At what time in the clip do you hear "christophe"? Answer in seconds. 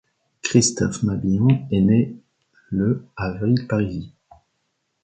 0.41-1.03